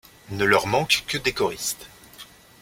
Ne 0.31 0.45
leur 0.45 0.65
manquent 0.65 1.03
que 1.07 1.19
des 1.19 1.31
choristes. 1.31 1.85